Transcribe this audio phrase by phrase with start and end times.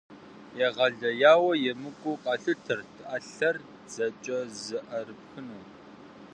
[0.65, 3.55] Егъэлеяуэ емыкӏуу къалъытэрт ӏэлъэр
[3.87, 5.63] дзэкӏэ зыӏэрыпхыну.